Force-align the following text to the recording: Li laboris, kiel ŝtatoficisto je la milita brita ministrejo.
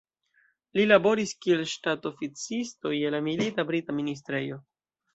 Li 0.79 0.85
laboris, 0.87 1.33
kiel 1.43 1.61
ŝtatoficisto 1.75 2.97
je 2.97 3.15
la 3.19 3.23
milita 3.31 3.71
brita 3.73 4.01
ministrejo. 4.03 4.63